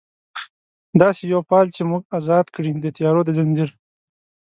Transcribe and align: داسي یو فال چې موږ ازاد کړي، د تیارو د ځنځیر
داسي 0.99 1.23
یو 1.33 1.41
فال 1.49 1.65
چې 1.75 1.81
موږ 1.89 2.03
ازاد 2.17 2.45
کړي، 2.55 2.71
د 2.83 2.85
تیارو 2.97 3.21
د 3.25 3.29
ځنځیر 3.37 3.69